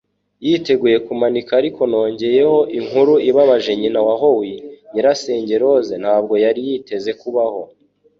Yiteguye 0.45 0.97
kumanika 1.05 1.51
ariko 1.61 1.81
nongeyeho 1.91 2.57
inkuru 2.79 3.13
ibabaje 3.29 3.71
nyina 3.81 3.99
wa 4.07 4.15
Howie, 4.21 4.57
nyirasenge 4.91 5.55
Rose, 5.63 5.93
ntabwo 6.03 6.33
yari 6.43 6.61
yiteze 6.67 7.11
kubaho. 7.21 7.61